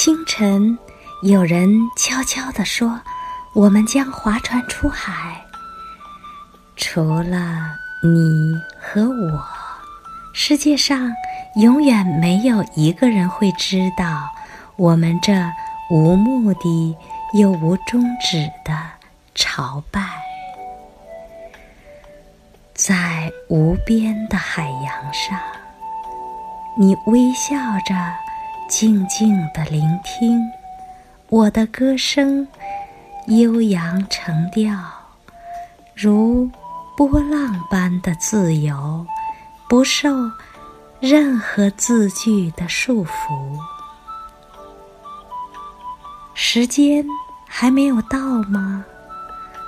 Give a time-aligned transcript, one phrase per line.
[0.00, 0.78] 清晨，
[1.22, 3.00] 有人悄悄地说
[3.52, 5.44] ：“我们将划船出海。”
[6.78, 9.44] 除了你和我，
[10.32, 11.12] 世界上
[11.56, 14.30] 永远没有一个人会知道
[14.76, 15.32] 我们这
[15.90, 16.96] 无目的
[17.32, 18.78] 又无终止的
[19.34, 20.00] 朝拜。
[22.72, 25.36] 在无边的海洋上，
[26.76, 27.96] 你微笑着，
[28.68, 30.40] 静静的聆听
[31.28, 32.46] 我的歌声，
[33.26, 34.76] 悠扬成调，
[35.96, 36.50] 如。
[36.96, 39.06] 波浪般的自由，
[39.68, 40.08] 不受
[40.98, 43.56] 任何字句的束缚。
[46.34, 47.06] 时间
[47.46, 48.84] 还没有到吗？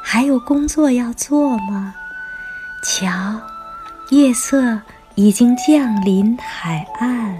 [0.02, 1.94] 还有工作要做吗？
[2.82, 3.40] 瞧，
[4.08, 4.80] 夜色
[5.14, 7.38] 已经降临海岸，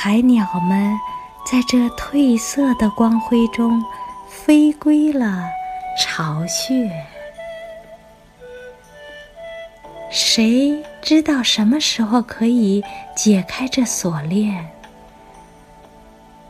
[0.00, 0.96] 海鸟们
[1.44, 3.84] 在这褪色的光辉中
[4.28, 5.42] 飞归了
[5.98, 6.88] 巢穴。
[10.08, 12.84] 谁知道什么时候可以
[13.16, 14.68] 解开这锁链？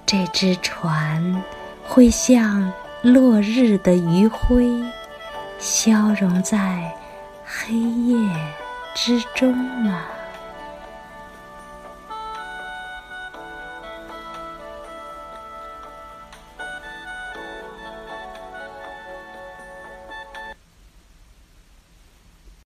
[0.05, 1.43] 这只船
[1.87, 4.71] 会像落日的余晖，
[5.59, 6.93] 消融在
[7.47, 8.19] 黑夜
[8.95, 10.03] 之中吗？